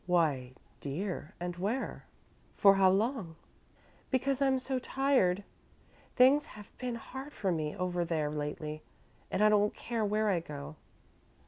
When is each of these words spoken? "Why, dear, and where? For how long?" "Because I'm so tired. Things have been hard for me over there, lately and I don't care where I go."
"Why, 0.07 0.53
dear, 0.79 1.35
and 1.39 1.55
where? 1.57 2.07
For 2.57 2.73
how 2.73 2.89
long?" 2.89 3.35
"Because 4.09 4.41
I'm 4.41 4.57
so 4.57 4.79
tired. 4.79 5.43
Things 6.15 6.47
have 6.47 6.75
been 6.79 6.95
hard 6.95 7.31
for 7.33 7.51
me 7.51 7.75
over 7.77 8.03
there, 8.03 8.31
lately 8.31 8.81
and 9.29 9.43
I 9.43 9.49
don't 9.49 9.75
care 9.75 10.03
where 10.03 10.27
I 10.29 10.39
go." 10.39 10.75